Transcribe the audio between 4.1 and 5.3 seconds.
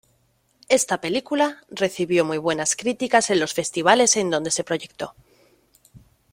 en dónde se proyectó.